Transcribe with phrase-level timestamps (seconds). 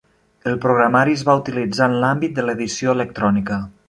[0.51, 3.59] El programari es va utilitzar en l'àmbit de l'edició electrònica.